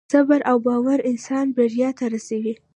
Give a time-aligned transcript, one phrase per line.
[0.13, 2.53] صبر او باور انسان بریا ته رسوي.